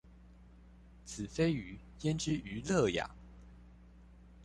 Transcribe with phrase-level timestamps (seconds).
[1.05, 3.11] 子非魚焉知魚樂呀